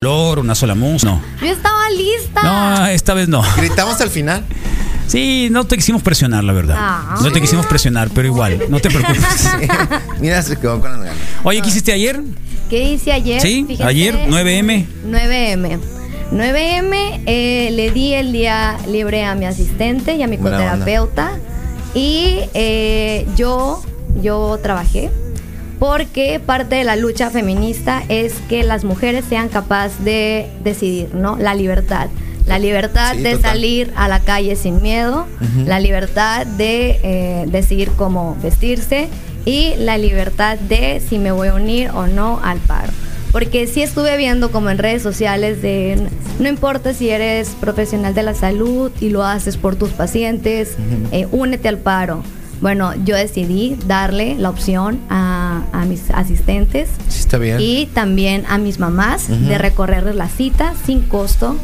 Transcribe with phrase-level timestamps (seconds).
[0.00, 1.10] color, una sola música.
[1.10, 1.22] No.
[1.40, 2.42] Yo estaba lista.
[2.42, 3.42] No, esta vez no.
[3.56, 4.44] Gritamos al final.
[5.08, 6.76] Sí, no te quisimos presionar, la verdad.
[6.78, 7.16] Ah.
[7.20, 9.48] No te quisimos presionar, pero igual, no te preocupes.
[10.20, 11.16] Mira, se quedó con las ganas.
[11.42, 12.20] Oye, ¿qué hiciste ayer?
[12.70, 13.40] ¿Qué hice ayer?
[13.40, 14.86] Sí, ayer, 9M.
[15.04, 15.80] 9M.
[16.30, 20.70] 9M eh, le di el día libre a mi asistente y a mi Buena onda.
[20.78, 21.32] coterapeuta.
[21.94, 23.82] Y eh, yo,
[24.22, 25.10] yo trabajé
[25.78, 31.36] porque parte de la lucha feminista es que las mujeres sean capaces de decidir, ¿no?
[31.36, 32.08] La libertad.
[32.46, 33.50] La libertad Sí, de total.
[33.52, 35.26] salir a la calle sin miedo,
[35.66, 39.08] la libertad de eh, decidir cómo vestirse
[39.44, 42.90] y la libertad de si me voy a unir o no al paro.
[43.32, 46.08] Porque sí estuve viendo como en redes sociales de
[46.40, 50.76] no importa si eres profesional de la salud y lo haces por tus pacientes,
[51.12, 52.22] eh, únete al paro.
[52.60, 57.58] Bueno, yo decidí darle la opción a, a mis asistentes Sí, está bien.
[57.60, 61.56] y también a mis mamás de recorrerles la cita sin costo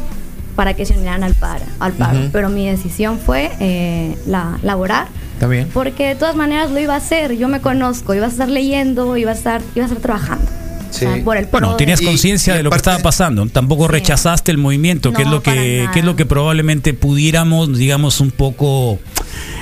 [0.55, 1.65] para que se unieran al paro.
[1.79, 2.19] Al paro.
[2.31, 5.67] Pero mi decisión fue eh, la, laborar Está bien.
[5.73, 7.35] porque de todas maneras lo iba a hacer.
[7.37, 10.45] Yo me conozco, iba a estar leyendo, iba a estar, iba a estar trabajando.
[10.91, 11.05] Sí.
[11.05, 13.45] O sea, por el Bueno, tenías conciencia de lo que estaba pasando.
[13.47, 13.91] Tampoco Sí.
[13.91, 18.21] rechazaste el movimiento, que es lo que, para que es lo que probablemente pudiéramos, digamos,
[18.21, 18.97] un poco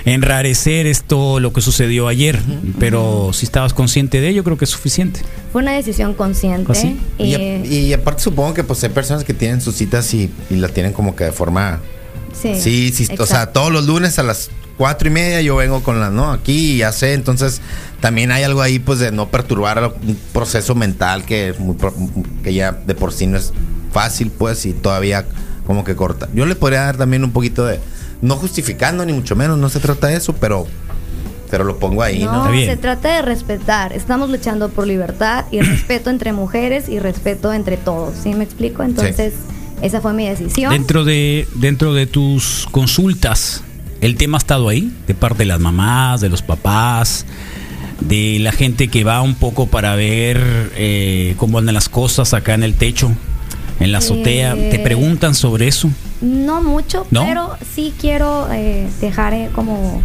[0.05, 2.39] enrarecer esto, lo que sucedió ayer.
[2.79, 5.21] Pero si estabas consciente de ello, creo que es suficiente.
[5.51, 6.71] Fue una decisión consciente.
[6.71, 6.99] ¿Ah, sí?
[7.17, 10.55] Y, eh, y aparte supongo que pues hay personas que tienen sus citas y, y
[10.55, 11.79] la tienen como que de forma...
[12.39, 15.83] sí, Sí, sí, o sea, todos los lunes a las cuatro y media yo vengo
[15.83, 17.61] con la, no, aquí y ya sé, entonces
[18.01, 21.93] también hay algo ahí pues de no perturbar un proceso mental que, es muy pro-
[22.43, 23.53] que ya de por sí no es
[23.91, 25.25] fácil pues y todavía
[25.67, 26.27] como que corta.
[26.33, 27.79] Yo le podría dar también un poquito de,
[28.23, 30.65] no justificando ni mucho menos, no se trata de eso, pero,
[31.51, 32.31] pero lo pongo ahí, ¿no?
[32.31, 32.69] No, Está bien.
[32.69, 33.91] se trata de respetar.
[33.91, 38.15] Estamos luchando por libertad y respeto entre mujeres y respeto entre todos.
[38.23, 38.81] ¿Sí me explico?
[38.81, 39.33] Entonces,
[39.81, 40.71] esa fue mi decisión.
[40.71, 43.61] Dentro de, dentro de tus consultas,
[43.99, 44.89] ¿el tema ha estado ahí?
[45.05, 47.25] De parte de las mamás, de los papás,
[47.99, 52.53] de la gente que va un poco para ver eh, cómo andan las cosas acá
[52.53, 53.11] en el techo,
[53.81, 54.55] en la azotea.
[54.55, 55.89] Eh, ¿Te preguntan sobre eso?
[56.23, 57.25] No mucho, ¿No?
[57.25, 60.01] pero sí quiero eh, dejar eh, como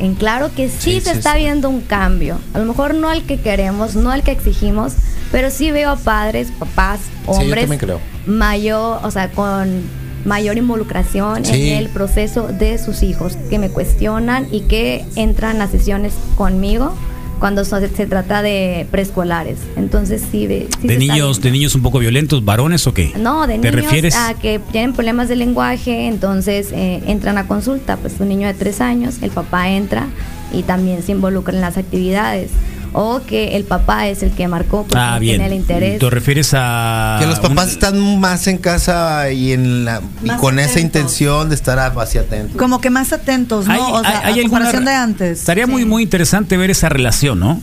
[0.00, 1.38] en claro que sí, Sí, se sí, está sí.
[1.40, 2.38] viendo un cambio.
[2.54, 4.92] A lo mejor no al que queremos, no al que exigimos,
[5.30, 7.98] pero sí veo a padres, papás, hombres creo.
[8.26, 9.82] mayor, o sea, con
[10.24, 15.66] mayor involucración en el proceso de sus hijos, que me cuestionan y que entran a
[15.68, 16.94] sesiones conmigo
[17.42, 19.58] cuando so- se trata de preescolares.
[19.76, 23.10] Entonces sí, ¿De se está niños, de niños un poco violentos, varones o qué?
[23.18, 24.14] No, de ¿Te niños refieres?
[24.14, 27.96] a que tienen problemas de lenguaje, entonces eh, entran a consulta.
[27.96, 30.06] Pues un niño de tres años, el papá entra
[30.52, 32.52] y también se involucra en las actividades.
[32.94, 35.38] O que el papá es el que marcó porque Ah, bien.
[35.38, 35.98] tiene el interés.
[35.98, 40.28] ¿Te refieres a Que los papás un- están más en casa y en la y
[40.36, 42.56] con esa intención de estar así atentos.
[42.56, 43.72] Como que más atentos, ¿no?
[43.72, 45.38] Hay- o sea, hay- hay a comparación alguna- de antes.
[45.40, 45.88] Estaría muy Sí.
[45.88, 47.60] muy interesante ver esa relación, ¿no?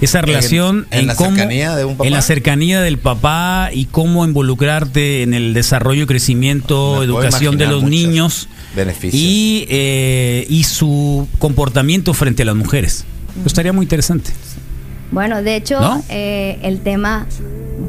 [0.00, 2.08] Esa relación en la cómo- cercanía de un papá.
[2.08, 7.56] en la cercanía del papá y cómo involucrarte en el desarrollo y crecimiento, Me educación
[7.58, 9.14] de los niños beneficios.
[9.22, 13.04] y eh, y su comportamiento frente a las mujeres.
[13.46, 14.32] Estaría muy interesante.
[15.10, 16.02] Bueno, de hecho, ¿No?
[16.08, 17.26] eh, el tema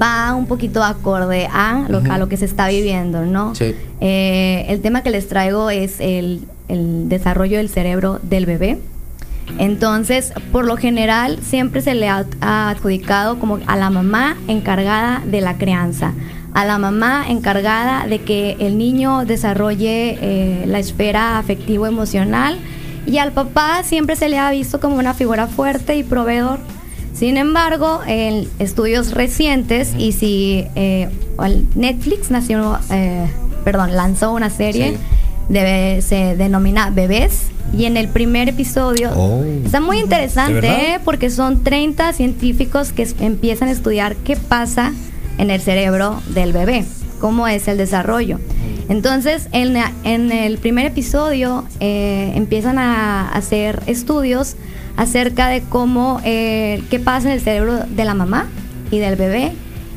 [0.02, 3.56] va un poquito acorde a lo, a lo que se está viviendo, ¿no?
[3.56, 3.76] Sí.
[4.02, 8.80] Eh, el tema que les traigo es el, el desarrollo del cerebro del bebé.
[9.59, 15.22] Entonces, por lo general, siempre se le ha, ha adjudicado como a la mamá encargada
[15.25, 16.14] de la crianza,
[16.54, 22.58] a la mamá encargada de que el niño desarrolle eh, la esfera afectivo-emocional
[23.06, 26.59] y al papá siempre se le ha visto como una figura fuerte y proveedor.
[27.16, 31.09] Sin embargo, en estudios recientes y si eh,
[31.76, 33.26] Netflix nació, eh,
[33.64, 34.98] perdón, lanzó una serie Sí.
[35.54, 39.44] de- se denomina Bebés y en el primer episodio Oh.
[39.66, 40.68] está muy ¿De interesante?
[40.68, 41.00] ¿eh?
[41.06, 44.92] porque son 30 científicos que empiezan a estudiar qué pasa
[45.38, 46.84] en el cerebro del bebé,
[47.22, 48.39] cómo es el desarrollo.
[48.89, 54.56] Entonces, en, en el primer episodio eh, empiezan a hacer estudios
[54.97, 58.47] acerca de cómo, eh, qué pasa en el cerebro de la mamá
[58.92, 59.53] y del bebé.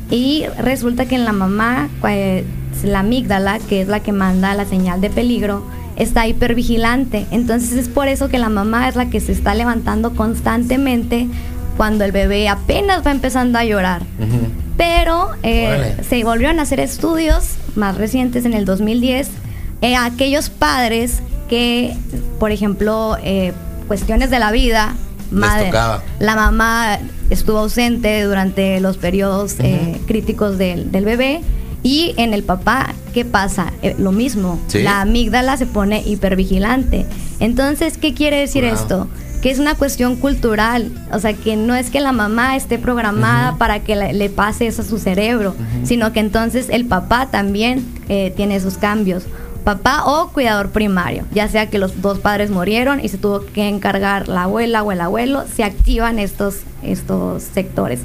[0.09, 2.43] Y resulta que en la mamá, eh,
[2.83, 5.63] la amígdala, que es la que manda la señal de peligro,
[5.95, 7.27] está hipervigilante.
[7.31, 11.27] Entonces es por eso que la mamá es la que se está levantando constantemente
[11.77, 14.01] cuando el bebé apenas va empezando a llorar.
[14.77, 19.29] Pero eh, se volvieron a hacer estudios más recientes en el 2010
[19.81, 21.95] eh, aquellos padres que,
[22.39, 23.53] por ejemplo, eh,
[23.89, 24.95] cuestiones de la vida,
[25.31, 25.69] madre-
[26.19, 26.97] la mamá
[27.29, 31.41] estuvo ausente durante los periodos eh, críticos del, del bebé
[31.83, 33.71] Y en el papá, ¿qué pasa?
[33.81, 34.59] Eh, lo mismo.
[34.67, 34.81] Sí.
[34.83, 37.05] La amígdala se pone hipervigilante.
[37.39, 38.73] Entonces, ¿qué quiere decir Wow.
[38.73, 39.07] esto?
[39.41, 40.91] Que es una cuestión cultural.
[41.13, 44.67] O sea, que no es que la mamá esté programada para que le, le pase
[44.67, 45.55] eso a su cerebro,
[45.85, 49.23] sino que entonces el papá también eh, tiene esos cambios.
[49.69, 53.67] Papá o cuidador primario, ya sea que los dos padres murieron y se tuvo que
[53.67, 57.99] encargar la abuela o el abuelo, se activan estos, estos sectores.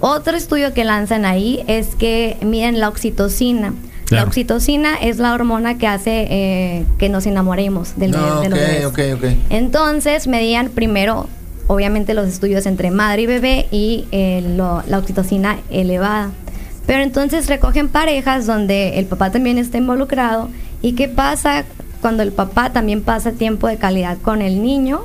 [0.00, 3.74] Otro estudio que lanzan ahí es que miden la oxitocina.
[4.06, 4.24] Claro.
[4.24, 8.58] La oxitocina es la hormona que hace eh, que nos enamoremos del No, de los
[8.58, 8.84] ok, bebés.
[8.86, 9.24] ok, ok.
[9.50, 11.28] Entonces medían primero,
[11.68, 16.30] obviamente, los estudios entre madre y bebé y eh, lo- la oxitocina elevada.
[16.88, 20.48] Pero entonces recogen parejas donde el papá también está involucrado.
[20.82, 21.64] ¿Y qué pasa
[22.00, 25.00] cuando el papá también pasa tiempo de calidad con el niño?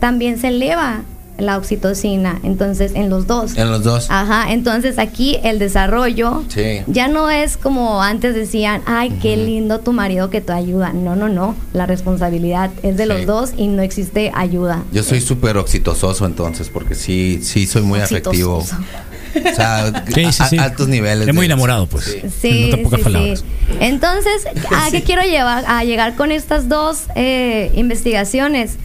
[0.00, 1.02] También se eleva
[1.38, 2.38] la oxitocina.
[2.44, 3.56] Entonces, en los dos.
[3.56, 4.06] En los dos.
[4.08, 6.82] Ajá, entonces aquí el desarrollo Sí.
[6.86, 10.92] ya no es como antes decían, ay, qué lindo tu marido que te ayuda.
[10.92, 13.08] No, no, no, la responsabilidad es de Sí.
[13.08, 14.84] los dos y no existe ayuda.
[14.92, 18.64] Yo soy súper oxitososo entonces, porque sí, sí soy muy afectivo.
[19.34, 19.52] Oxitososo.
[19.52, 21.28] O sea, Sí, sí, a- altos niveles.
[21.28, 22.04] Es muy enamorado, pues.
[22.04, 22.20] Sí.
[22.40, 23.38] Sí, En otras pocas sí, palabras.
[23.40, 23.76] sí.
[23.80, 25.64] Entonces, ¿a qué quiero llevar?
[25.66, 28.76] A llegar con estas dos eh, investigaciones.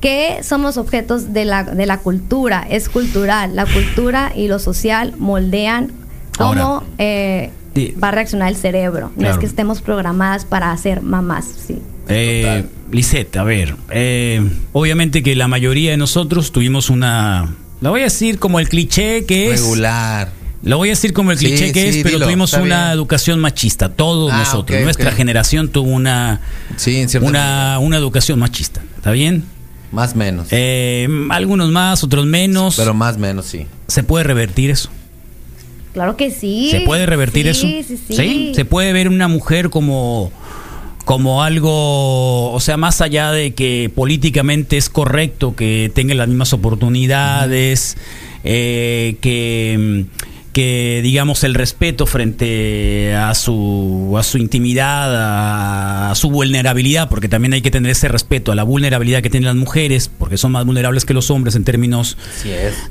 [0.00, 3.56] Que somos objetos de la, de la cultura, es cultural.
[3.56, 5.92] La cultura y lo social moldean
[6.36, 7.94] cómo eh, sí.
[8.02, 9.12] va a reaccionar el cerebro.
[9.14, 9.34] No Claro.
[9.34, 11.78] es que estemos programadas para ser mamás, sí.
[12.08, 17.54] Eh, Lisette, a ver, eh, obviamente que la mayoría de nosotros tuvimos una,
[17.84, 20.30] la voy a decir como el cliché que es, Regular.
[20.62, 22.62] lo voy a decir como el Sí, cliché que sí, es, pero dilo, tuvimos una
[22.86, 22.92] bien.
[22.94, 26.40] educación machista, todos Ah, nosotros, nuestra generación tuvo una,
[26.76, 29.44] Sí, en una, una educación machista, ¿está bien?
[29.92, 30.48] Más menos.
[30.50, 32.76] Eh, algunos más, otros menos.
[32.76, 33.66] pero más menos, sí.
[33.86, 34.88] ¿Se puede revertir eso?
[35.92, 36.68] Claro que sí.
[36.72, 37.60] ¿Se puede revertir eso?
[37.60, 38.52] Sí, sí, sí.
[38.54, 40.32] Se puede ver una mujer como
[41.04, 46.52] como algo, o sea, más allá de que políticamente es correcto que tenga las mismas
[46.52, 47.96] oportunidades,
[48.44, 50.06] eh, que
[50.54, 57.28] que digamos el respeto frente a su a su intimidad, a, a su vulnerabilidad, porque
[57.28, 60.52] también hay que tener ese respeto a la vulnerabilidad que tienen las mujeres, porque son
[60.52, 62.16] más vulnerables que los hombres en términos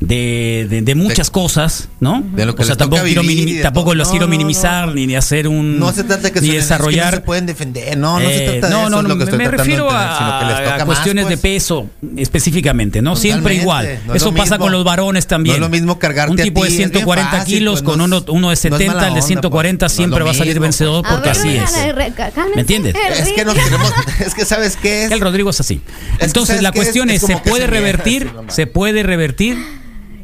[0.01, 2.21] de, de, de muchas De- cosas, ¿no?
[2.36, 3.24] de lo que o sea, tampoco quiero,
[3.63, 4.94] tampoco los No, quiero minimizar no.
[4.95, 7.21] ni de hacer un No se trata de que ni es que desarrollar no se
[7.21, 7.98] pueden defender.
[7.98, 8.89] No, no eh, se trata de eso.
[8.89, 11.54] no, es lo que me refiero que a, más, cuestiones de pues.
[11.63, 13.16] peso específicamente, ¿no?
[13.16, 14.00] Siempre igual.
[14.13, 14.66] Eso pasa mismo.
[14.66, 15.59] con los varones también.
[15.59, 17.83] No es lo mismo cargarte Un tipo de ti, es bien 140 fácil, kilos pues,
[17.83, 19.91] con no uno, uno de no es 70, mala el de onda, 140 pues.
[19.91, 21.13] No es siempre va a salir mismo, vencedor pues.
[21.13, 22.55] porque ver, así es.
[22.55, 22.95] ¿Me entiendes?
[23.17, 23.94] Es que nos queremos.
[24.19, 25.11] Es que, ¿sabes qué es?
[25.11, 25.81] El Rodrigo es así.
[26.19, 28.31] Entonces ¿sabes la cuestión Es es, ¿se puede se revertir?
[28.47, 29.57] ¿Se puede revertir?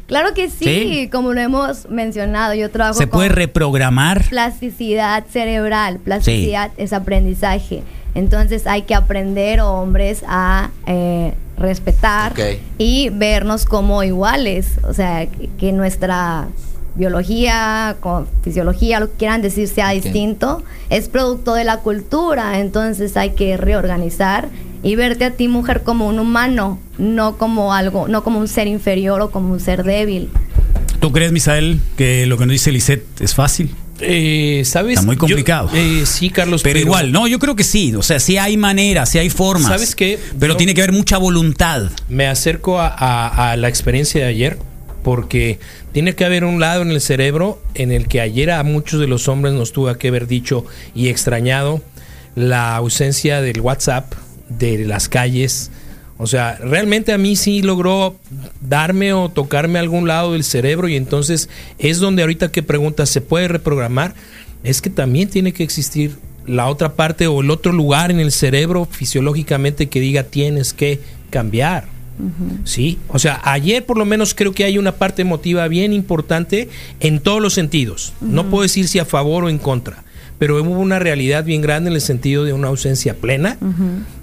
[0.06, 1.08] Claro que sí, Sí.
[1.12, 2.54] como lo hemos mencionado.
[2.54, 4.28] Yo trabajo ¿Se puede con reprogramar?
[4.28, 5.98] plasticidad cerebral.
[5.98, 7.84] Plasticidad es aprendizaje.
[8.16, 12.34] Entonces hay que aprender, hombres, a eh, respetar
[12.76, 14.66] y vernos como iguales.
[14.82, 15.28] O sea,
[15.58, 16.48] que nuestra
[16.94, 22.58] biología, con fisiología, lo que quieran decir, sea distinto, es producto de la cultura.
[22.60, 24.48] Entonces hay que reorganizar
[24.82, 28.66] y verte a ti, mujer, como un humano, no como algo, no como un ser
[28.66, 30.30] inferior o como un ser débil.
[31.00, 33.74] ¿Tú crees, Misael, que lo que nos dice Lisette es fácil?
[34.02, 34.94] Eh, ¿Sabes?
[34.94, 35.68] Está muy Yo- complicado.
[35.74, 36.62] eh, sí, Carlos.
[36.62, 37.94] Pero, igual, no, yo creo que sí.
[37.94, 39.68] O sea, sí hay maneras, sí hay formas.
[39.68, 40.18] ¿Sabes qué?
[40.38, 41.90] Pero Yo- tiene que haber mucha voluntad.
[42.08, 44.58] Me acerco a, a- a la experiencia de ayer
[45.02, 45.58] porque
[45.92, 49.06] tiene que haber un lado en el cerebro en el que ayer a muchos de
[49.06, 51.80] los hombres nos tuvo que haber dicho y extrañado
[52.34, 54.12] la ausencia del WhatsApp,
[54.48, 55.70] de las calles.
[56.16, 58.16] O sea, realmente a mí sí logró
[58.60, 63.20] darme o tocarme algún lado del cerebro y entonces es donde ahorita que preguntas, ¿se
[63.20, 64.14] puede reprogramar?
[64.62, 66.16] Es que también tiene que existir
[66.46, 71.00] la otra parte o el otro lugar en el cerebro fisiológicamente que diga tienes que
[71.30, 71.99] cambiar.
[72.64, 76.68] Sí, o sea, ayer por lo menos creo que hay una parte emotiva bien importante
[77.00, 78.12] en todos los sentidos.
[78.20, 80.04] No puedo decir si a favor o en contra,
[80.40, 83.58] pero hubo una realidad bien grande en el sentido de una ausencia plena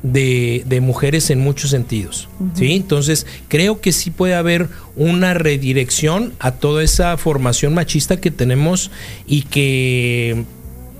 [0.01, 2.27] de, de mujeres en muchos sentidos.
[2.55, 2.73] ¿sí?
[2.73, 8.89] Entonces, creo que sí puede haber una redirección a toda esa formación machista que tenemos
[9.27, 10.43] y que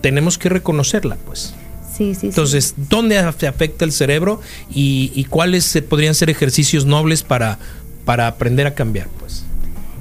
[0.01, 1.55] tenemos que reconocerla, pues.
[1.97, 2.27] Sí, sí, sí.
[2.27, 4.39] Entonces, ¿dónde af- afecta el cerebro
[4.69, 7.57] y, y cuáles podrían ser ejercicios nobles para,
[8.05, 9.07] para aprender a cambiar?
[9.19, 9.43] Pues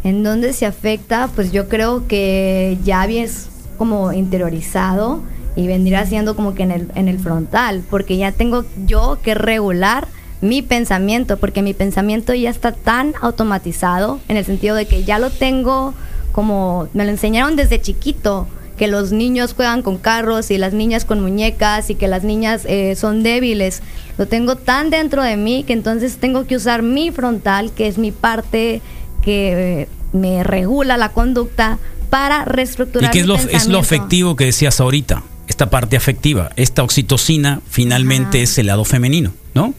[0.04, 1.28] ¿En dónde se afecta?
[1.34, 3.48] Pues yo creo que ya es
[3.78, 5.22] como interiorizado
[5.56, 9.34] y vendría siendo como que en el, en el frontal, porque ya tengo yo que
[9.34, 10.06] regular
[10.42, 15.18] mi pensamiento, porque mi pensamiento ya está tan automatizado en el sentido de que ya
[15.18, 15.94] lo tengo
[16.32, 21.04] como me lo enseñaron desde chiquito, que los niños juegan con carros y las niñas
[21.04, 23.82] con muñecas y que las niñas eh, son débiles.
[24.18, 27.98] Lo tengo tan dentro de mí que entonces tengo que usar mi frontal, que es
[27.98, 28.82] mi parte
[29.22, 31.78] que eh, me regula la conducta,
[32.10, 33.10] para reestructurar.
[33.10, 35.22] ¿Y qué es mi lo, es lo afectivo que decías ahorita?
[35.48, 38.44] Esta parte afectiva, esta oxitocina finalmente Ajá.
[38.44, 39.74] es el lado femenino, ¿no?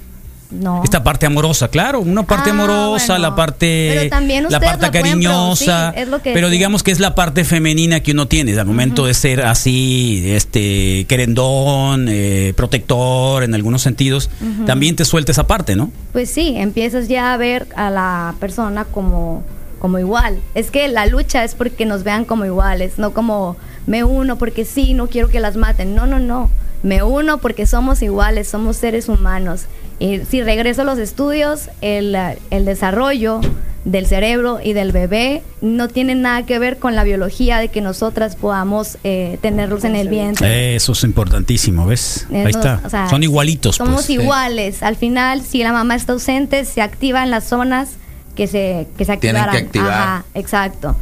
[0.49, 0.81] No.
[0.83, 3.21] Esta parte amorosa, claro, una parte Ah, amorosa, bueno.
[3.29, 6.99] la parte Pero también la parte cariñosa, producir, es lo que pero digamos que es
[7.01, 13.43] la parte femenina que uno tiene al momento de ser así, este querendón, eh, protector
[13.43, 14.29] en algunos sentidos,
[14.65, 15.91] también te suelta esa parte, ¿no?
[16.13, 19.43] Pues sí, empiezas ya a ver a la persona como,
[19.79, 20.39] como igual.
[20.55, 24.63] Es que la lucha es porque nos vean como iguales, no como me uno porque
[24.63, 25.93] sí, no quiero que las maten.
[25.93, 26.49] No, no, no.
[26.83, 29.63] Me uno porque somos iguales, somos seres humanos.
[29.99, 33.41] Y si regreso a los estudios, el, eh, el desarrollo
[33.83, 37.79] del cerebro y del bebé no tiene nada que ver con la biología de que
[37.81, 40.75] nosotras podamos eh, tenerlos en el vientre.
[40.75, 42.27] Eso es importantísimo, ¿ves?
[42.29, 42.81] Eh, Ahí está.
[42.85, 43.77] o sea, Son igualitos.
[43.77, 44.09] Somos pues.
[44.11, 44.83] iguales.
[44.83, 47.91] Al final, si la mamá está ausente, se activan las zonas
[48.35, 49.65] que se, que se Tienen que activaran.
[49.65, 49.91] activar.
[49.93, 50.95] Ajá, exacto.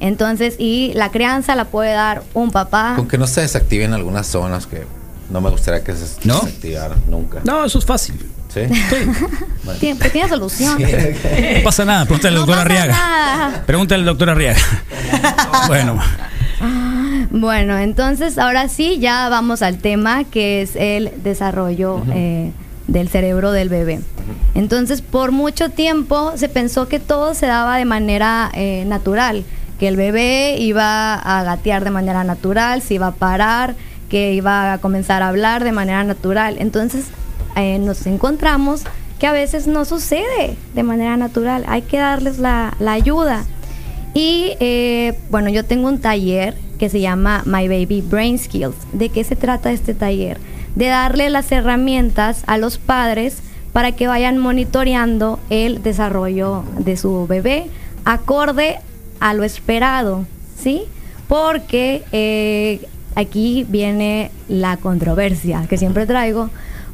[0.00, 2.94] Entonces, y la crianza la puede dar un papá.
[2.96, 4.84] Con que no se desactiven algunas zonas que
[5.28, 6.40] no me gustaría que se ¿No?
[6.40, 7.40] desactivaran nunca.
[7.44, 8.18] No, eso es fácil.
[8.52, 8.60] ¿Sí?
[9.62, 9.78] Bueno.
[9.78, 10.78] Tiene, pues tiene solución.
[11.56, 12.92] No pasa nada, pregúntale al No doctor Arriaga.
[12.92, 13.62] nada.
[13.66, 14.58] Pregúntale al doctor Arriaga.
[15.68, 15.98] bueno,
[17.30, 22.52] Bueno, entonces ahora sí, ya vamos al tema que es el desarrollo eh,
[22.86, 24.00] del cerebro del bebé.
[24.54, 29.44] Entonces, por mucho tiempo se pensó que todo se daba de manera eh, natural,
[29.78, 33.74] que el bebé iba a gatear de manera natural, se iba a parar,
[34.08, 36.56] que iba a comenzar a hablar de manera natural.
[36.58, 37.04] Entonces,
[37.56, 38.82] eh, nos encontramos
[39.18, 43.44] que a veces no sucede de manera natural, hay que darles la, la ayuda.
[44.14, 48.74] Y eh, bueno, yo tengo un taller que se llama My Baby Brain Skills.
[48.92, 50.38] ¿De qué se trata este taller?
[50.74, 53.42] De darle las herramientas a los padres
[53.72, 57.66] para que vayan monitoreando el desarrollo de su bebé
[58.04, 58.78] acorde
[59.20, 60.24] a lo esperado,
[60.58, 60.84] ¿sí?
[61.28, 62.80] Porque eh,
[63.14, 66.50] aquí viene la controversia que siempre traigo,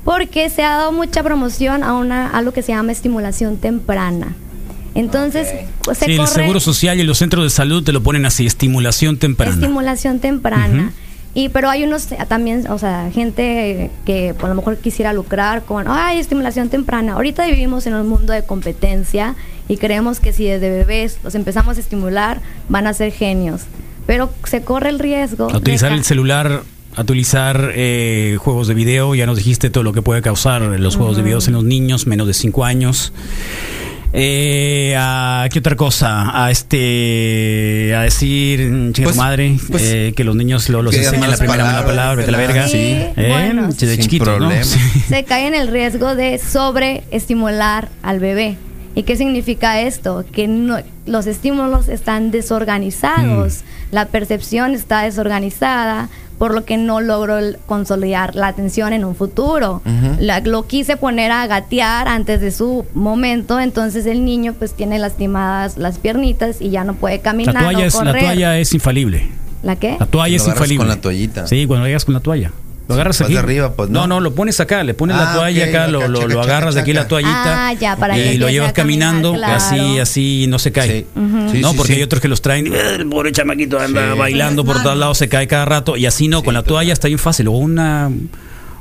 [0.07, 4.35] porque se ha dado mucha promoción a, una, a lo que se llama estimulación temprana.
[4.95, 5.49] Entonces,
[5.83, 8.25] pues, se sí, el corre- Seguro Social y los centros de salud te lo ponen
[8.25, 9.53] así, estimulación temprana.
[9.53, 10.93] Estimulación temprana.
[11.35, 15.65] Y pero hay unos eh, también, o sea, gente que por lo mejor quisiera lucrar
[15.65, 17.15] con, ay, estimulación temprana.
[17.15, 19.35] Ahorita vivimos en un mundo de competencia
[19.69, 23.63] y creemos que si desde bebés los empezamos a estimular, van a ser genios.
[24.07, 25.51] Pero se corre el riesgo.
[25.51, 26.63] A utilizar de el celular,
[27.03, 31.17] utilizar eh, juegos de video, ya nos dijiste todo lo que puede causar los juegos
[31.17, 33.13] de video en los niños menos de 5 años.
[34.13, 36.45] Eh, a, ¿Qué otra cosa?
[36.45, 40.95] A este a decir mm, chinga Pues- madre pues, eh, que los niños lo, los
[40.95, 42.69] enseñan la primera mala palabra, vete a la verga.
[42.69, 43.69] Sí, Eh, bueno.
[45.09, 48.57] se cae en el riesgo de sobreestimular al bebé.
[48.95, 50.25] ¿Y qué significa esto?
[50.33, 53.61] Que no- los estímulos están desorganizados,
[53.91, 56.09] la percepción está desorganizada,
[56.39, 59.83] por lo que no logro consolidar la atención en un futuro.
[60.19, 64.99] La- lo quise poner a gatear antes de su momento, entonces el niño pues tiene
[64.99, 68.23] lastimadas las piernitas y ya no puede caminar La toalla, o es, la correr.
[68.23, 69.29] toalla es infalible.
[69.63, 69.97] ¿La qué?
[69.99, 70.79] La toalla es infalible.
[70.79, 71.47] con la toallita.
[71.47, 72.53] Sí, cuando llegas con la toalla.
[72.89, 73.33] Lo agarras aquí.
[73.33, 74.03] de arriba, pues, no.
[74.03, 74.07] no.
[74.07, 76.43] no, lo pones acá, le pones la Ah, toalla acá, lo, lo, chaca, lo chaca,
[76.43, 79.55] agarras de aquí la toallita Ah, ya, para y lo llevas caminar, caminando claro.
[79.55, 80.89] así, así no se cae.
[81.01, 81.07] Sí.
[81.21, 81.51] Ujú.
[81.51, 81.99] Sí, no, sí, porque sí.
[81.99, 84.19] hay otros que los traen, "Eh, el pobre chamaquito anda Sí.
[84.19, 87.09] bailando por todos lados, se cae cada rato y así no, con la toalla está
[87.09, 88.11] bien fácil, o una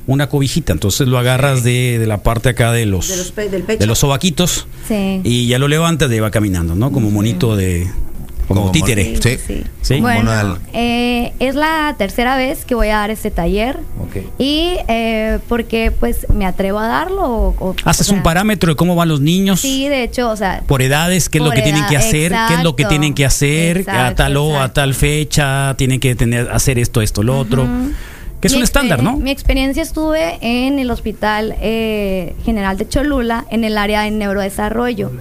[0.08, 3.50] una cobijita, entonces lo agarras de, de la parte acá de los De los pe-
[3.50, 3.80] del pecho.
[3.80, 5.20] de los sobaquitos Sí.
[5.24, 6.92] y ya lo levantas y va caminando, ¿no?
[6.92, 7.88] Como monito de
[8.48, 9.12] como, Como títere.
[9.14, 9.38] mon- Sí.
[9.82, 10.00] Sí.
[10.02, 13.80] Bueno, eh, es la tercera vez que voy a dar este taller.
[14.02, 14.18] Ok.
[14.38, 17.22] Y eh, porque pues me atrevo a darlo.
[17.24, 19.62] o- o- Haces o sea, un parámetro de cómo van los niños.
[19.62, 22.54] Sí, de hecho, o sea, por edades, qué es lo que tienen que hacer, qué
[22.56, 26.50] es lo que tienen que hacer, a tal o a tal fecha, tienen que tener
[26.52, 27.68] hacer esto, esto, lo otro.
[28.42, 29.18] Que es Mi un estándar, ¿no?
[29.18, 35.12] Mi experiencia estuve en el Hospital eh, General de Cholula, en el área de neurodesarrollo.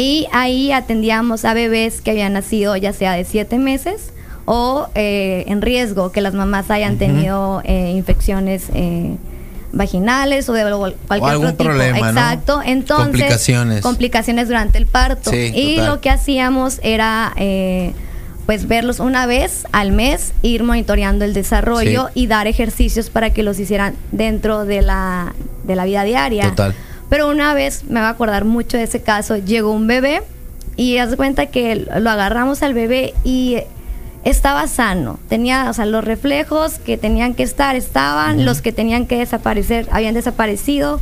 [0.00, 4.12] Y ahí atendíamos a bebés que habían nacido ya sea de siete meses
[4.46, 9.16] o eh, en riesgo, que las mamás hayan tenido eh, infecciones eh,
[9.72, 10.62] vaginales o de
[11.06, 11.64] cualquier algún otro tipo.
[11.70, 12.18] problema, ¿no?
[12.20, 12.62] Exacto.
[12.64, 13.80] Entonces, Complicaciones.
[13.82, 15.30] complicaciones durante el parto.
[15.30, 15.90] Sí, y total.
[15.90, 17.92] lo que hacíamos era eh,
[18.46, 22.22] pues verlos una vez al mes, ir monitoreando el desarrollo Sí.
[22.22, 26.48] y dar ejercicios para que los hicieran dentro de la, de la vida diaria.
[26.48, 26.74] Total.
[27.10, 30.22] Pero una vez, me va a acordar mucho de ese caso, llegó un bebé
[30.76, 33.58] y haz cuenta que lo agarramos al bebé y
[34.24, 39.06] estaba sano, tenía, o sea, los reflejos que tenían que estar estaban, los que tenían
[39.06, 41.00] que desaparecer habían desaparecido,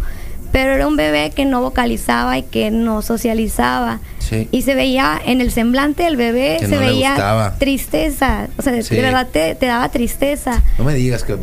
[0.50, 4.00] pero era un bebé que no vocalizaba y que no socializaba.
[4.18, 4.48] Sí.
[4.50, 8.80] Y se veía en el semblante del bebé, Que se no veía tristeza, o sea,
[8.82, 8.94] Sí.
[8.94, 10.62] de verdad te, te daba tristeza.
[10.78, 11.36] No me digas que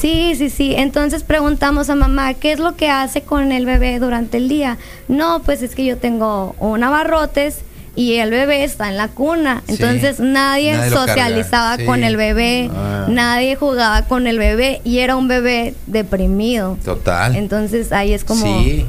[0.00, 0.74] Sí, sí, sí.
[0.76, 4.78] Entonces preguntamos a mamá, ¿qué es lo que hace con el bebé durante el día?
[5.08, 7.60] No, pues es que yo tengo un abarrotes
[7.96, 9.62] y el bebé está en la cuna.
[9.66, 9.72] Sí.
[9.74, 13.06] Entonces nadie, socializaba con el bebé, Ah.
[13.08, 16.78] nadie jugaba con el bebé y era un bebé deprimido.
[16.84, 17.34] Total.
[17.34, 18.44] Entonces ahí es como...
[18.62, 18.86] Sí.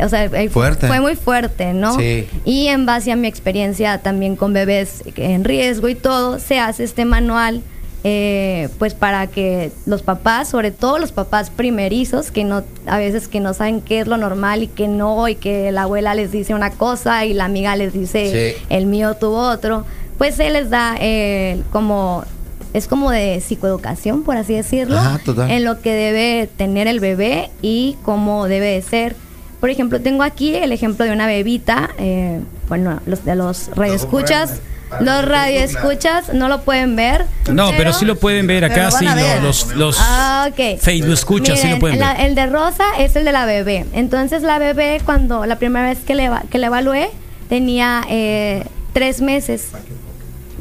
[0.00, 0.86] o sea, Fuerte.
[0.86, 1.98] fue muy fuerte, ¿no?
[1.98, 2.26] Sí.
[2.44, 6.84] Y en base a mi experiencia también con bebés en riesgo y todo, se hace
[6.84, 7.62] este manual
[8.04, 13.28] eh, pues para que los papás, sobre todo los papás primerizos, que no a veces
[13.28, 16.32] que no saben qué es lo normal y que no, y que la abuela les
[16.32, 18.64] dice una cosa y la amiga les dice Sí.
[18.70, 19.84] el mío tuvo otro,
[20.18, 22.24] pues se les da eh, como
[22.72, 27.50] es como de psicoeducación, por así decirlo, Ajá, en lo que debe tener el bebé
[27.60, 29.14] y cómo debe de ser.
[29.60, 34.60] Por ejemplo, tengo aquí el ejemplo de una bebita, eh, bueno, los de los radioescuchas,
[35.00, 37.26] los radioescuchas no lo pueden ver.
[37.50, 39.06] No, pero, sí lo pueden ver acá, sí,
[39.42, 40.78] los, los Ah, ok.
[40.80, 42.26] Facebook escuchas, sí lo pueden la- ver.
[42.26, 43.86] el de rosa es el de la bebé.
[43.92, 47.08] Entonces la bebé, cuando la primera vez que le, eva- que le evalué,
[47.48, 49.68] tenía eh, tres meses.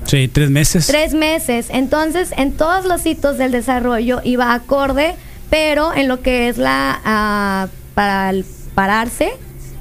[0.05, 0.87] Sí, tres meses.
[0.87, 1.67] Tres meses.
[1.69, 5.13] Entonces, en todos los hitos del desarrollo iba acorde,
[5.49, 9.29] pero en lo que es la ah, para el pararse,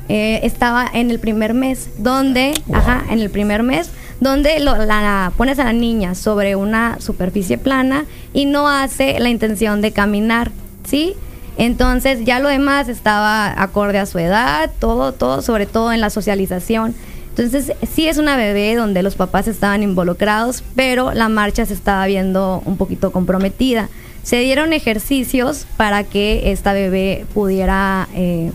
[0.09, 3.91] eh, estaba en el primer mes, donde, ajá, en el primer mes,
[4.21, 9.29] donde lo- la pones a la niña sobre una superficie plana y no hace la
[9.31, 10.51] intención de caminar,
[10.89, 11.15] ¿sí?
[11.59, 16.11] Entonces ya lo demás estaba acorde a su edad, todo, todo, sobre todo en la
[16.11, 16.95] socialización.
[17.31, 22.07] Entonces sí es una bebé donde los papás estaban involucrados, pero la marcha se estaba
[22.07, 23.89] viendo un poquito comprometida.
[24.23, 28.53] Se dieron ejercicios para que esta bebé pudiera eh,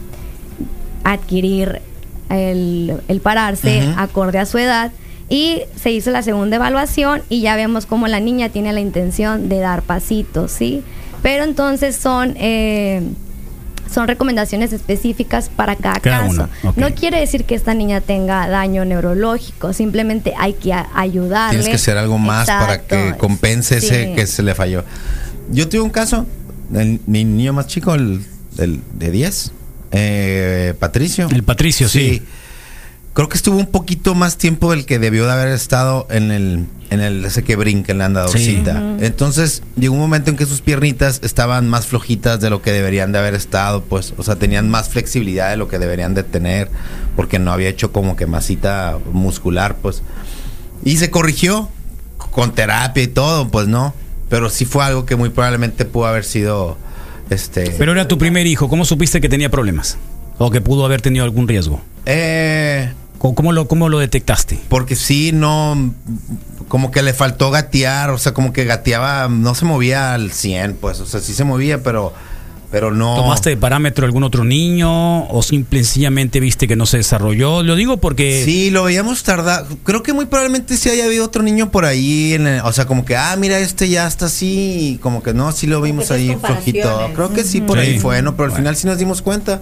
[1.03, 1.81] adquirir
[2.29, 4.91] el, el pararse acorde a su edad
[5.29, 9.49] y se hizo la segunda evaluación y ya vemos cómo la niña tiene la intención
[9.49, 10.83] de dar pasitos, ¿sí?
[11.23, 12.35] Pero entonces son...
[12.37, 13.01] eh,
[13.93, 16.31] son recomendaciones específicas para cada, Cada caso.
[16.31, 16.75] uno, ok.
[16.77, 21.59] No quiere decir que esta niña tenga daño neurológico, simplemente hay que a- ayudarle.
[21.59, 24.15] Tienes que hacer algo más para que compense ese sí.
[24.15, 24.83] que se le falló.
[25.51, 26.25] Yo tuve un caso,
[26.73, 28.25] el- mi niño más chico, el,
[28.57, 29.51] el de 10,
[29.91, 31.29] eh, Patricio.
[31.31, 32.23] El Patricio, sí.
[33.15, 36.65] Creo que estuvo un poquito más tiempo del que debió de haber estado en el,
[36.89, 38.97] en el ese que brinca en la andadorcita.
[38.99, 43.13] Entonces llegó un momento en que sus piernitas estaban más flojitas de lo que deberían
[43.13, 46.69] de haber estado, pues, o sea, tenían más flexibilidad de lo que deberían de tener,
[47.15, 50.01] porque no había hecho como que masita muscular, pues.
[50.83, 51.69] Y se corrigió
[52.17, 53.93] con terapia y todo, pues no.
[54.27, 56.75] Pero sí fue algo que muy probablemente pudo haber sido
[57.29, 57.71] este.
[57.77, 59.97] Pero era tu primer hijo, ¿cómo supiste que tenía problemas?
[60.37, 61.81] O que pudo haber tenido algún riesgo.
[62.05, 62.91] eh,
[63.25, 64.59] ¿Cómo, cómo lo, cómo lo detectaste?
[64.69, 65.93] porque sí, no.
[66.67, 70.75] Como que le faltó gatear, o sea, como que gateaba, no se movía al 100,
[70.81, 72.13] pues, o sea, sí se movía, pero.
[72.71, 73.15] Pero no.
[73.15, 77.63] ¿Tomaste de parámetro algún otro niño o simple- sencillamente viste que no se desarrolló?
[77.63, 79.65] Lo digo porque Sí, lo veíamos tardar.
[79.83, 82.33] Creo que muy probablemente sí haya habido otro niño por ahí.
[82.33, 84.93] en el- o sea, como que, ah, mira, este ya está así.
[84.93, 87.11] y como que no, sí lo vimos ahí flojito.
[87.15, 87.85] Creo que sí por Sí.
[87.85, 88.31] ahí fue, ¿no?
[88.35, 88.63] Pero al Bueno.
[88.63, 89.61] final sí nos dimos cuenta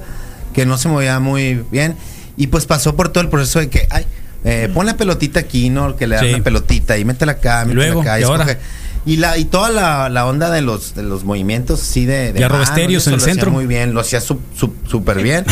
[0.53, 1.95] que no se movía muy bien.
[2.37, 4.05] Y pues pasó por todo el proceso de que, ay,
[4.43, 5.95] eh, pon la pelotita aquí, ¿no?
[5.95, 6.31] Que le dan Sí.
[6.31, 8.01] la pelotita y métela acá, métela luego?
[8.01, 8.19] acá.
[8.19, 8.59] ¿Y ahora?
[9.05, 12.39] Y, la, y toda la, la onda de los, de los movimientos así de, de
[12.39, 13.51] ¿Ya manos, Robesterios eso en el lo hacía centro?
[13.51, 15.45] muy bien, lo hacía su- su- súper bien.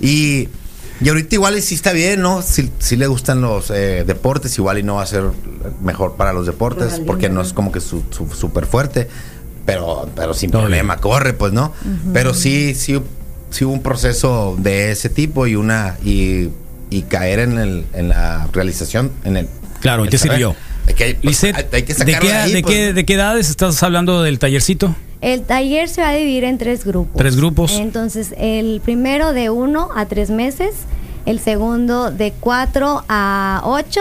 [0.00, 0.48] y,
[1.00, 2.42] y ahorita igual y sí está bien, ¿no?
[2.42, 5.24] Si, si le gustan los eh, deportes, igual y no va a ser
[5.80, 7.42] mejor para los deportes, Ronaldinho, porque no ¿no?
[7.42, 9.08] es como que su- su- súper fuerte,
[9.64, 11.72] pero, pero sin Todo problema, corre, pues, ¿no?
[12.12, 13.00] Pero sí, sí,
[13.50, 16.48] sí hubo un proceso de ese tipo y una, y,
[16.90, 19.48] y caer en, el, en la realización, en el...
[19.80, 20.32] Claro, y el te saber.
[20.38, 20.56] sirvió.
[20.86, 22.92] Hay que, pues, Lisette, hay, que ¿de, qué, de ahí, de pues, qué- ¿no?
[22.94, 24.94] de qué edades estás hablando del tallercito?
[25.20, 27.16] El taller se va a dividir en tres grupos.
[27.16, 27.72] Tres grupos.
[27.72, 30.70] Entonces, el primero de uno a tres meses,
[31.26, 34.00] el segundo de cuatro a ocho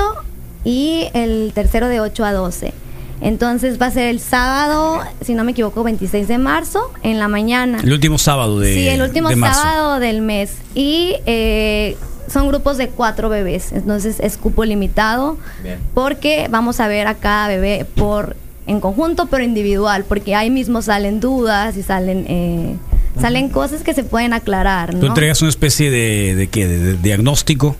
[0.63, 2.73] y el tercero de 8 a 12.
[3.21, 7.27] Entonces va a ser el sábado, si no me equivoco, 26 de marzo en la
[7.27, 7.79] mañana.
[7.83, 9.61] El último sábado de sí, el último de marzo.
[9.61, 10.53] sábado del mes.
[10.75, 11.97] Y eh,
[12.31, 13.71] son grupos de cuatro bebés.
[13.71, 15.37] Entonces es cupo limitado.
[15.63, 15.79] Bien.
[15.93, 18.35] Porque vamos a ver a cada bebé por
[18.67, 20.05] en conjunto, pero individual.
[20.07, 22.75] Porque ahí mismo salen dudas y salen eh,
[23.19, 24.91] salen cosas que se pueden aclarar.
[24.91, 25.07] Tú ¿no?
[25.07, 27.75] entregas una especie de, de qué, de, de diagnóstico.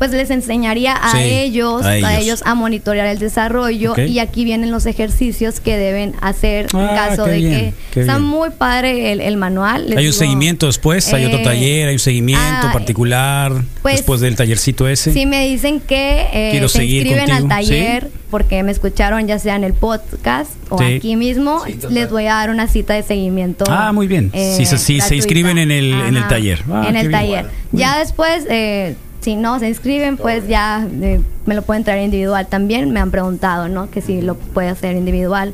[0.00, 2.42] Pues les enseñaría a Sí, ellos, a a ellos.
[2.46, 7.26] a monitorear el desarrollo y aquí vienen los ejercicios que deben hacer en Ah, caso
[7.26, 8.26] de bien, que está bien.
[8.26, 9.82] muy padre el, el manual.
[9.90, 13.52] les Hay un digo, seguimiento después, hay otro eh, taller, hay un seguimiento ah, particular
[13.82, 15.12] pues, después del tallercito ese.
[15.12, 18.18] Si me dicen que eh, Quiero se inscriben contigo, al taller ¿sí?
[18.30, 20.84] porque me escucharon ya sea en el podcast o Sí.
[20.96, 23.66] aquí mismo, les voy a dar una cita de seguimiento.
[23.68, 24.30] Ah, muy bien.
[24.32, 26.64] eh, Si se- si se inscriben en el- en el taller.
[26.72, 27.20] Ah, en el bien.
[27.20, 27.46] taller.
[27.72, 32.46] Ya después, eh, si no se inscriben, pues ya eh, me lo pueden traer individual
[32.46, 32.90] también.
[32.90, 33.90] Me han preguntado, ¿no?
[33.90, 35.52] Que si lo puede hacer individual.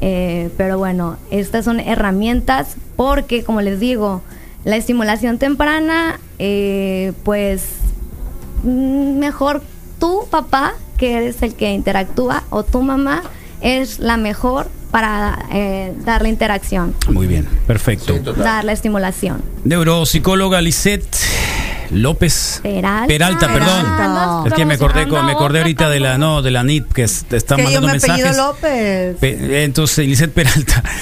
[0.00, 4.22] Eh, pero bueno, estas son herramientas porque, como les digo,
[4.64, 7.62] la estimulación temprana, eh, pues
[8.62, 9.62] mm, mejor
[9.98, 13.22] tú, papá, que eres el que interactúa, o tu mamá,
[13.60, 18.18] es la mejor para eh, dar la interacción, Muy bien, perfecto.
[18.18, 19.42] dar la estimulación.
[19.64, 21.16] Neuropsicóloga Lisette
[21.90, 23.06] López Peralta.
[23.06, 24.46] Peralta, perdón.
[24.46, 27.02] Es que me acordé, promocionando me acordé ahorita de la no de la NIT que
[27.04, 28.36] está que yo mandando me mensajes.
[28.36, 29.16] López.
[29.18, 30.82] Pe- Entonces, Lisette Peralta.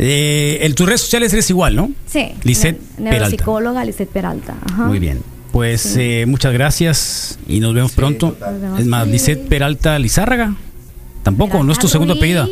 [0.00, 1.90] Eh, en tus redes sociales eres igual, ¿no?
[2.06, 2.28] Sí.
[2.44, 3.10] Lisette ne- Peralta.
[3.30, 4.54] Neuropsicóloga Lisette Peralta.
[4.70, 4.84] Ajá.
[4.84, 5.20] Muy bien.
[5.50, 8.36] Pues eh, muchas gracias y nos vemos pronto.
[8.78, 9.10] Es más, Sí.
[9.12, 10.54] Lisette Peralta Lizárraga.
[11.24, 12.46] Tampoco, no es tu segundo apellido.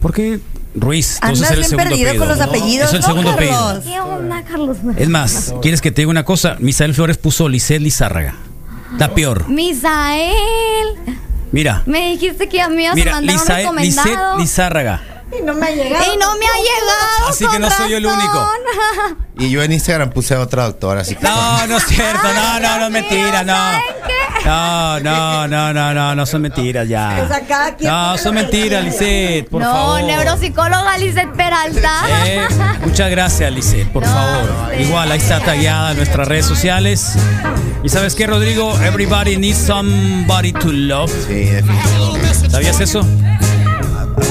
[0.00, 0.40] ¿Por qué
[0.74, 1.16] Ruiz?
[1.16, 2.26] Entonces Andas eres bien segundo perdido apellido.
[2.26, 3.54] con los apellidos, Es el ¿no, segundo Carlos?
[3.56, 3.82] apellido.
[3.92, 4.76] ¿Qué onda, Carlos?
[4.96, 6.56] Es más, ¿quieres que te diga una cosa?
[6.60, 8.34] Misael Flores puso Lisette Lizárraga.
[8.98, 9.48] La peor.
[9.48, 10.86] Misael.
[11.52, 11.82] Mira.
[11.86, 14.38] Me dijiste que a mí ibas a Mira, mandar un Lisael- recomendado.
[14.38, 15.02] Lizárraga.
[15.38, 16.04] Y no me ha llegado.
[16.12, 17.28] y no me ha llegado.
[17.28, 18.18] Así que no soy yo el razón.
[18.20, 18.50] único.
[19.40, 21.22] Y yo en Instagram puse a otra doctora, así que.
[21.24, 22.28] No, no es cierto.
[22.34, 23.70] No, no, no es mentira, no.
[24.44, 27.26] No, no, no, no, no, no son mentiras ya.
[27.80, 28.84] No, son mentiras.
[28.84, 30.02] Lisette, por no, favor.
[30.02, 31.90] neuropsicóloga Lisette Peralta.
[32.26, 32.46] Eh,
[32.84, 34.50] muchas gracias, Lisette, por No, favor.
[34.76, 34.82] sí.
[34.82, 37.12] Igual, ahí está tagueada en nuestras redes sociales.
[37.82, 38.78] ¿Y sabes qué, Rodrigo?
[38.82, 41.10] Everybody needs somebody to love.
[41.26, 42.50] Sí, definitivamente.
[42.50, 43.06] ¿Sabías eso?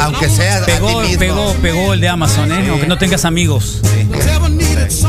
[0.02, 1.20] Aunque sea a Pegó, ti mismo.
[1.20, 2.62] pegó, pegó el de Amazon, ¿eh?
[2.64, 2.70] Sí.
[2.70, 3.82] Aunque no tengas amigos.
[4.12, 5.04] That's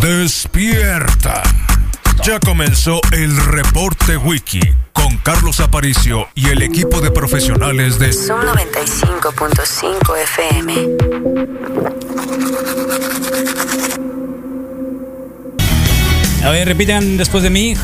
[0.00, 1.42] Despierta.
[2.24, 4.60] Ya comenzó el reporte wiki
[4.92, 10.74] con Carlos Aparicio y el equipo de profesionales de Son 95.5 FM.
[16.44, 17.76] A ver, repitan después de mí.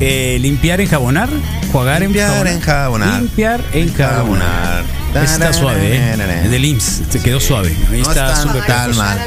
[0.00, 1.28] Eh, limpiar, enjabonar.
[1.72, 3.20] Jugar, Limpiar, enjabonar.
[3.20, 4.84] Limpiar, enjabonar.
[5.22, 6.16] Está suave, ¿eh?
[6.44, 7.74] Es del IMSS, se quedó suave.
[7.90, 9.18] Ahí No está súper mal.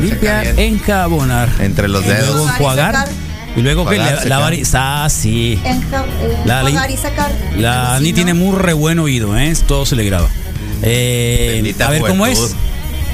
[0.00, 1.48] Limpiar, enjabonar.
[1.60, 2.50] Entre los Y luego dedos.
[2.50, 3.08] enjuagar.
[3.56, 5.58] Y luego que la, lavar y- Ah, sí.
[5.64, 5.80] Eh,
[6.44, 7.30] La- y sacar.
[7.56, 9.54] La Ani tiene muy re buen oído, ¿eh?
[9.66, 10.28] Todo se le graba.
[10.82, 12.54] Eh, a ver, ¿cómo es?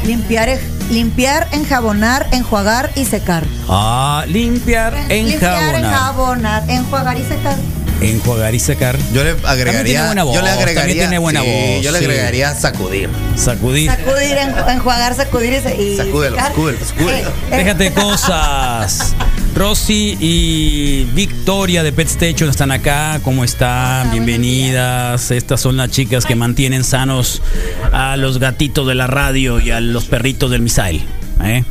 [0.05, 3.45] Limpiar, ej- limpiar, enjabonar, enjuagar y secar.
[3.69, 5.75] Ah, limpiar, Limpiar, enjabonar.
[5.85, 7.57] enjabonar, enjuagar y secar.
[8.03, 8.99] Enjuagar y secar.
[9.13, 9.85] Yo le También agregaría.
[9.85, 10.95] tiene buena voz, yo le agregaría.
[10.95, 12.05] tiene buena sí, voz, Yo le sí.
[12.05, 13.09] agregaría sacudir.
[13.37, 13.91] Sacudir.
[13.91, 17.29] Sacudir, enju- enjuagar, sacudir y, Sacúdelo, sacúdelo, sacúdelo.
[17.29, 19.15] Eh, eh, Déjate de cosas.
[19.55, 23.21] Rosy y Victoria de Pet Station están acá.
[23.23, 24.11] ¿Cómo están?
[24.11, 25.31] Bienvenidas.
[25.31, 27.43] Estas son las chicas que mantienen sanos
[27.93, 31.03] a los gatitos de la radio y a los perritos del Misael.
[31.45, 31.65] ¿eh?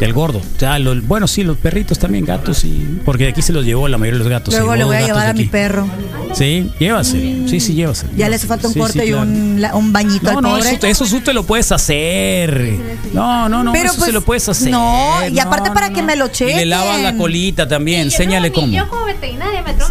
[0.00, 0.38] Del gordo.
[0.38, 2.64] O sea, los- bueno, sí, los perritos también, gatos.
[2.64, 4.54] y Porque aquí se los llevó la mayoría de los gatos.
[4.54, 5.86] Luego le voy a llevar de a mi perro.
[6.32, 7.48] Sí, llévaselo.
[7.48, 8.12] Sí, sí, llévaselo.
[8.16, 9.22] Ya le hace falta un Sí, corte sí, y claro.
[9.22, 10.70] un, la- un bañito No, al no, pobre.
[10.72, 12.76] eso, eso tú te lo puedes hacer.
[13.12, 14.70] No, no, no, eso se lo puedes hacer.
[14.70, 16.70] pues, no, y aparte para que me lo Y le chequen.
[16.70, 18.68] lavas la colita también, enséñale cómo.
[18.68, 19.88] Yo como veterinaria me tengo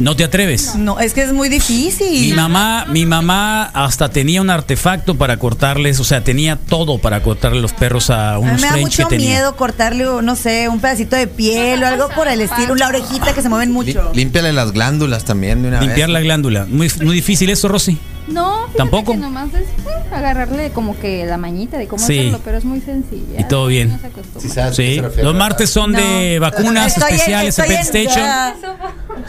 [0.00, 0.74] No te atreves.
[0.76, 2.30] No, es que es muy difícil.
[2.30, 7.22] Mi mamá, mi mamá hasta tenía un artefacto para cortarles, o sea, tenía todo para
[7.22, 9.28] cortarle los perros a A mí unos me da que mucho tenía.
[9.28, 13.34] miedo cortarle, no sé, un pedacito de piel o algo por el estilo, la orejita
[13.34, 14.10] que se mueven mucho.
[14.14, 16.14] Límpiale las glándulas también de una Limpiar vez.
[16.14, 16.66] la glándula.
[16.66, 17.98] Muy, muy difícil eso, Rosy.
[18.28, 19.12] No, ¿Tampoco?
[19.12, 22.18] que nomás es eh, agarrarle como que la mañita de cómo Sí.
[22.20, 23.40] hacerlo, pero es muy sencilla.
[23.40, 23.88] Y todo bien.
[23.90, 24.72] No se acostumbra.
[24.72, 28.28] Sí, Los martes son de vacunas Estoy especiales en estoy Pet en- Station.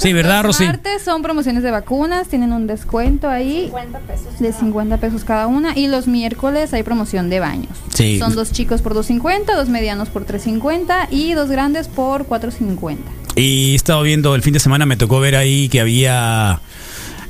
[0.01, 0.65] Sí, ¿verdad, Rosy?
[0.65, 4.39] martes son promociones de vacunas, tienen un descuento ahí 50 pesos.
[4.39, 7.77] de 50 pesos cada una y los miércoles hay promoción de baños.
[7.93, 8.17] Sí.
[8.17, 12.97] Son dos chicos por 2.50, dos medianos por 3.50 y dos grandes por 4.50.
[13.35, 16.59] Y he estado viendo el fin de semana, me tocó ver ahí que había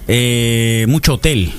[0.08, 1.52] eh, mucho hotel.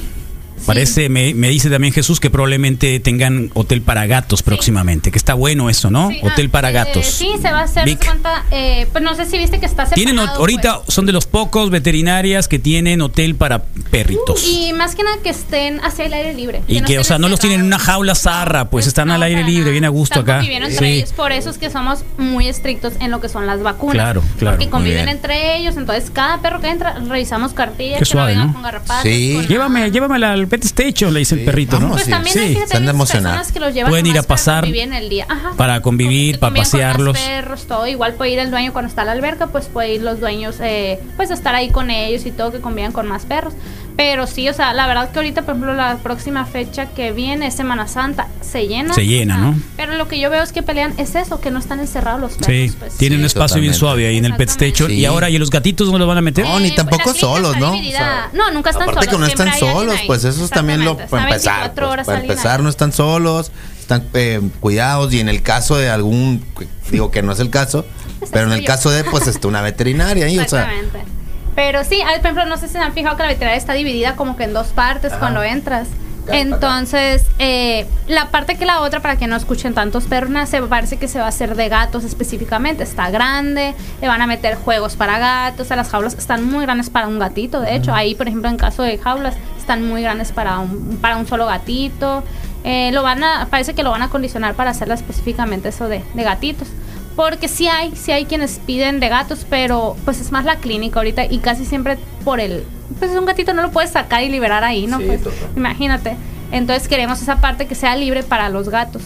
[0.66, 5.34] Parece, me, me dice también Jesús que probablemente tengan hotel para gatos próximamente, que está
[5.34, 6.08] bueno eso, ¿no?
[6.08, 7.06] Sí, hotel ah, para eh, gatos.
[7.06, 7.84] Sí, se va a hacer.
[7.84, 8.04] Vic.
[8.04, 10.94] cuenta, eh, pues no sé si viste que está Tienen separado, ahorita pues.
[10.94, 14.44] son de los pocos veterinarias que tienen hotel para perritos.
[14.46, 16.62] Y más que nada que estén hacia el aire libre.
[16.68, 19.22] Y que, o sea, no los tienen en una jaula zarra, pues están No, al
[19.24, 20.38] aire libre, bien a gusto Están acá.
[20.38, 20.92] conviviendo entre Sí.
[20.98, 21.12] ellos.
[21.12, 23.94] Por eso es que somos muy estrictos en lo que son las vacunas.
[23.94, 25.76] Claro, claro, Porque conviven entre ellos.
[25.76, 27.94] Entonces, cada perro que entra, revisamos cartilla.
[27.94, 28.52] Qué que suave, no vengan ¿no?
[28.54, 29.02] con garrapatas.
[29.02, 29.34] Sí.
[29.36, 31.92] con Llévame, llévame al Pet Station, le dice el perrito, ¿no?
[31.92, 32.10] Pues sí.
[32.10, 33.36] también Sí, emocionar.
[33.36, 35.24] personas que los llevan Pueden ir a nomás para pasar convivir en el día.
[35.26, 35.52] Ajá.
[35.56, 37.18] para convivir, para con pasearlos.
[37.18, 37.86] perros, todo.
[37.86, 40.56] Igual puede ir el dueño cuando está a la alberca, pues puede ir los dueños,
[40.60, 43.54] eh, pues estar ahí con ellos y todo, que convivan con más perros.
[43.96, 47.48] Pero sí, o sea, la verdad que ahorita, por ejemplo, la próxima fecha que viene
[47.48, 48.94] es Semana Santa, se llena.
[48.94, 49.54] Se llena, ¿no?
[49.76, 52.32] Pero lo que yo veo es que pelean es eso, que no están encerrados los
[52.32, 52.46] perros.
[52.46, 52.96] Sí, pues.
[52.96, 54.48] tienen un Sí, espacio bien suave ahí en el Pet.
[54.48, 54.90] Station.
[54.90, 55.04] Y Sí.
[55.04, 56.44] ahora, ¿y los gatitos dónde los van a meter?
[56.44, 57.74] No, ni Eh, tampoco clínica solos, ¿no?
[58.32, 59.06] no, nunca están Aparte solos.
[59.10, 61.54] que no están solos, pues eso es también lo Exactamente, para empezar.
[61.60, 62.62] 24 pues, horas para empezar ahí.
[62.64, 66.42] no están solos, están eh, cuidados y en el caso de algún,
[66.90, 67.84] digo que no es el caso,
[68.32, 71.21] pero en el caso de pues está una veterinaria ahí, o sea, Exactamente.
[71.54, 73.74] Pero sí, ah, por ejemplo, no sé si se han fijado que la veterinaria está
[73.74, 75.88] dividida como que en dos partes cuando entras.
[76.28, 80.62] Entonces, eh, la parte que la otra, para que no escuchen tantos perros, nada, se
[80.62, 82.84] parece que se va a hacer de gatos específicamente.
[82.84, 85.66] Está grande, le van a meter juegos para gatos.
[85.66, 87.60] O sea, las jaulas están muy grandes para un gatito.
[87.60, 91.16] De hecho, ahí, por ejemplo, en caso de jaulas, están muy grandes para un, para
[91.16, 92.22] un solo gatito.
[92.64, 96.04] Eh, lo van a, parece que lo van a condicionar para hacerla específicamente eso de,
[96.14, 96.68] de gatitos.
[97.16, 101.00] Porque sí hay, sí hay quienes piden de gatos, pero pues es más la clínica
[101.00, 102.64] ahorita y casi siempre por el...
[102.98, 104.98] Pues un gatito no lo puedes sacar y liberar ahí, ¿no?
[104.98, 105.20] pues
[105.56, 106.16] imagínate.
[106.50, 109.02] Entonces queremos esa parte que sea libre para los gatos.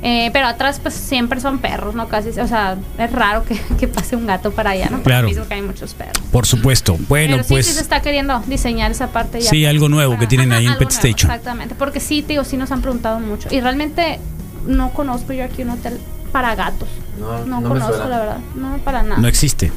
[0.00, 2.06] Eh, pero atrás pues siempre son perros, ¿no?
[2.08, 5.02] Casi, o sea, es raro que, que pase un gato para allá, ¿no?
[5.02, 5.22] Claro.
[5.22, 6.22] lo mismo que hay muchos perros.
[6.30, 6.96] Por supuesto.
[7.08, 9.50] Bueno, pero sí, pues sí se está queriendo diseñar esa parte ya.
[9.50, 11.30] Sí, algo nuevo que tienen ahí en Pet Station.
[11.30, 13.48] Exactamente, porque sí, tío, sí nos han preguntado mucho.
[13.50, 14.20] Y realmente
[14.66, 16.88] no conozco yo aquí un hotel para gatos.
[17.18, 18.38] No, conozco, la verdad.
[18.54, 19.20] No, para nada.
[19.20, 19.72] no existe.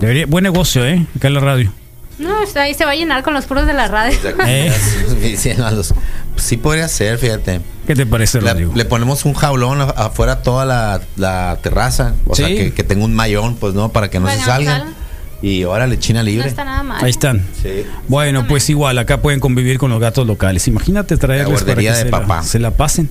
[0.00, 1.06] Debería- buen negocio, ¿eh?
[1.16, 1.72] Acá en la radio.
[2.18, 4.18] No, ahí se va a llenar con los puros de la radio.
[4.46, 4.72] ¿Eh?
[6.36, 7.60] sí podría ser, fíjate.
[7.86, 8.72] ¿Qué te parece, Rodrigo?
[8.74, 13.04] le ponemos un jaulón a- afuera toda la, la terraza, o sea, que, que tenga
[13.04, 14.94] un mayón, pues no, para que no Para se salgan.
[15.40, 16.48] Y órale, China No libre.
[16.48, 17.04] está nada mal.
[17.04, 17.44] Ahí están.
[17.62, 17.84] Sí.
[18.08, 20.66] Bueno, pues igual, acá pueden convivir con los gatos locales.
[20.66, 22.42] Imagínate traerles La para que guardería de se la, papá.
[22.42, 23.08] se la pasen.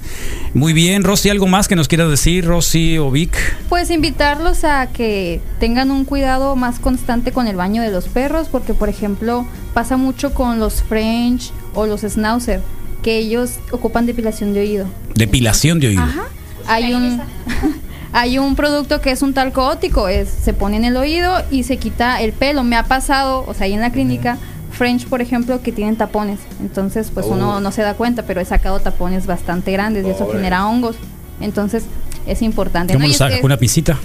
[0.53, 3.37] Muy bien, Rosy, ¿algo más que nos quieras decir, Rosy o Vic?
[3.69, 8.49] Pues invitarlos a que tengan un cuidado más constante con el baño de los perros,
[8.51, 12.59] porque por ejemplo pasa mucho con los French o los Schnauzer,
[13.03, 14.85] que ellos ocupan depilación de oído.
[15.15, 16.01] Depilación de oído.
[16.03, 16.23] Ajá.
[16.67, 17.21] Hay un
[18.19, 21.63] hay un producto que es un talco óptico, es se pone en el oído y
[21.63, 22.63] se quita el pelo.
[22.63, 24.37] Me ha pasado, o sea, ahí en la clínica
[24.71, 26.39] French, por ejemplo, que tienen tapones.
[26.59, 27.33] Entonces, pues Oh.
[27.33, 30.95] uno no se da cuenta, pero he sacado tapones bastante grandes y eso genera hongos.
[31.41, 31.83] Entonces,
[32.25, 32.93] es importante.
[32.93, 33.05] ¿Cómo ¿no?
[33.05, 33.35] lo Y es saca?
[33.35, 33.97] que- ¿Con una pincita?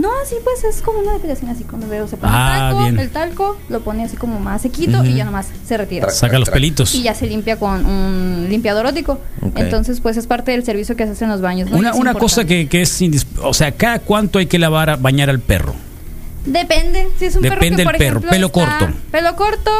[0.00, 2.08] No, sí, pues es como una depilación así con los dedos.
[2.10, 2.98] Se pone Ah, talco, bien.
[2.98, 6.08] el talco lo pone así como más sequito y ya nomás se retira.
[6.10, 6.94] Saca los pelitos.
[6.94, 9.18] Y ya se limpia con un limpiador óptico.
[9.42, 9.58] Ok.
[9.58, 11.70] Entonces, pues es parte del servicio que se hace en los baños.
[11.70, 12.98] Una, una cosa que, que es
[13.42, 15.74] O sea, ¿cada cuánto hay que lavar, a- bañar al perro?
[16.46, 17.08] Depende.
[17.18, 18.18] Si es un perro Depende que, por del perro.
[18.20, 18.94] ejemplo, Pelo está- corto.
[19.10, 19.70] Pelo corto,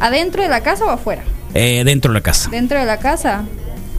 [0.00, 1.22] adentro de la casa o afuera.
[1.54, 2.50] Eh, dentro de la casa.
[2.50, 3.44] Dentro de la casa,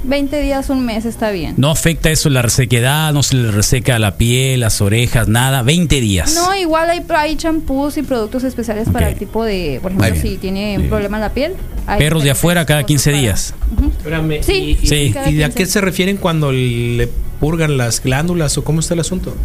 [0.03, 1.55] 20 días, un mes está bien.
[1.57, 5.61] No afecta eso la resequedad, no se le reseca la piel, las orejas, nada.
[5.61, 6.33] 20 días.
[6.35, 10.37] No, igual hay, hay champús y productos especiales para el tipo de, por ejemplo, si
[10.37, 11.53] tiene un problema en la piel.
[11.85, 13.53] hay Perros de afuera cada cosas 15 para- días.
[13.97, 14.95] Espérame, Sí, ¿y, y- Sí.
[15.27, 15.51] y de a 15.
[15.57, 17.09] qué se refieren cuando le
[17.39, 19.35] purgan las glándulas o cómo está el asunto?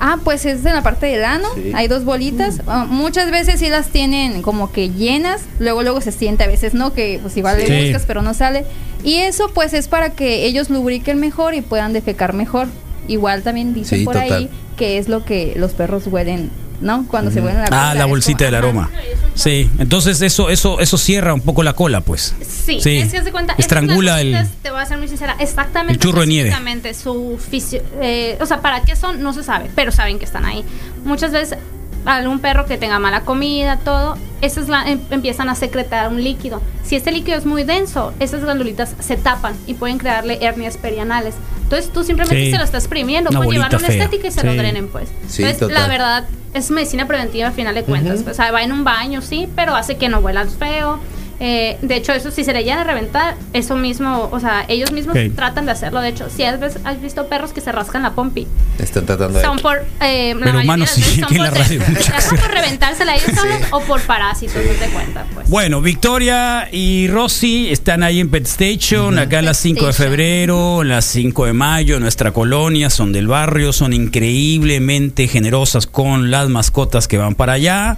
[0.00, 1.48] Ah, pues es en la parte del ano.
[1.54, 1.72] Sí.
[1.74, 2.60] Hay dos bolitas.
[2.66, 5.42] Ah, muchas veces sí las tienen como que llenas.
[5.58, 6.44] Luego, luego se siente.
[6.44, 7.66] A veces no, que pues igual Sí.
[7.68, 8.64] le buscas, pero no sale.
[9.02, 12.68] Y eso pues es para que ellos lubriquen mejor y puedan defecar mejor.
[13.08, 14.32] Igual también dicen Sí, por total.
[14.32, 17.06] ahí que es lo que los perros huelen, ¿no?
[17.08, 17.90] Cuando se huelen la cola.
[17.90, 18.66] Ah, la bolsita como- del ajá.
[18.68, 18.90] aroma.
[19.34, 22.34] Sí, entonces eso eso eso cierra un poco la cola, pues.
[22.40, 22.98] Sí, Sí.
[22.98, 23.54] es que se cuenta.
[23.58, 25.36] Estrangula el- Te voy a ser muy sincera.
[25.38, 25.94] Exactamente.
[25.94, 26.54] el churro de nieve.
[26.94, 29.22] Su fisio- eh, o sea, ¿para qué son?
[29.22, 30.64] No se sabe, pero saben que están ahí.
[31.04, 31.58] Muchas veces,
[32.04, 36.60] algún perro que tenga mala comida, todo, esas em- empiezan a secretar un líquido.
[36.82, 41.34] Si este líquido es muy denso, esas glandulitas se tapan y pueden crearle hernias perianales.
[41.62, 42.50] Entonces tú simplemente Sí.
[42.50, 44.46] se lo estás exprimiendo por bolita llevarle una estética y se Sí.
[44.46, 45.08] lo drenen, pues.
[45.28, 45.74] Sí, Entonces, total.
[45.82, 48.22] la verdad, es medicina preventiva al final de cuentas.
[48.30, 51.00] O sea, va en un baño, sí, pero hace que no huelan feo.
[51.40, 54.92] Eh, de hecho, eso si se le llega a reventar, eso mismo, o sea, ellos
[54.92, 56.00] mismos tratan de hacerlo.
[56.00, 56.60] De hecho, si has
[57.02, 58.46] visto perros que se rascan la pompi,
[58.78, 59.44] Están tratando de.
[59.44, 59.84] son por.
[60.00, 63.30] Eh, Pero humanos de sí, veces son aquí en la radio, sea por reventársela ellos
[63.34, 65.48] solos o por parásitos, no te cuenta, pues.
[65.48, 70.82] Bueno, Victoria y Rosy están ahí en Pet Station, acá en las 5 de febrero,
[70.82, 76.48] las 5 de mayo, en nuestra colonia, son del barrio, son increíblemente generosas con las
[76.48, 77.96] mascotas que van para allá.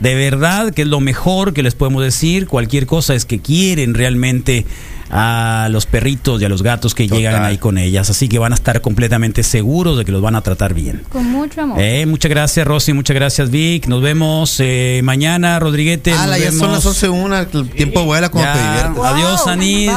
[0.00, 2.46] De verdad que es lo mejor que les podemos decir.
[2.46, 4.66] Cualquier cosa es que quieren realmente
[5.10, 7.18] a los perritos y a los gatos que Total.
[7.18, 8.10] llegan ahí con ellas.
[8.10, 11.02] Así que van a estar completamente seguros de que los van a tratar bien.
[11.10, 11.80] Con mucho amor.
[11.80, 12.92] Eh, muchas gracias, Rosy.
[12.92, 13.86] Muchas gracias, Vic.
[13.86, 16.12] Nos vemos eh, mañana, Rodriguete.
[16.12, 16.74] Ah, nos ya son vemos.
[16.76, 19.04] las 11 una, el tiempo vuela cuando te diviertes.
[19.04, 19.52] Adiós, Wow.
[19.52, 19.86] Anid.
[19.88, 19.94] Bye,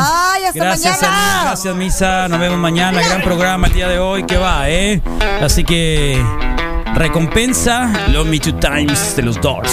[0.48, 1.32] hasta gracias, mañana.
[1.40, 1.48] Anid.
[1.50, 2.28] Gracias, Misa.
[2.28, 3.02] Nos vemos mañana.
[3.02, 5.02] Gran programa el día de hoy que va, ¿eh?
[5.42, 6.22] Así que
[6.96, 9.72] recompensa Love Me Two Times de los Doors.